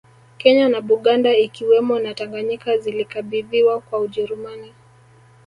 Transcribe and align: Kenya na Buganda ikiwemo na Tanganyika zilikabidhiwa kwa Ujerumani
Kenya 0.41 0.65
na 0.73 0.79
Buganda 0.81 1.37
ikiwemo 1.37 1.99
na 1.99 2.13
Tanganyika 2.13 2.77
zilikabidhiwa 2.77 3.81
kwa 3.81 3.99
Ujerumani 3.99 4.73